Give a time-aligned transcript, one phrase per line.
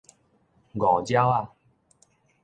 [0.73, 1.05] 五爪
[1.45, 1.49] 仔